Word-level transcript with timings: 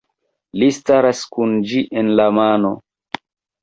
Li 0.61 0.69
staras 0.77 1.23
kun 1.37 1.55
ĝi 1.69 1.85
en 2.05 2.13
la 2.19 2.29
mano. 2.43 2.77